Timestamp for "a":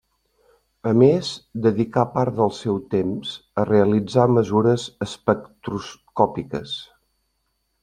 0.91-0.93, 3.63-3.67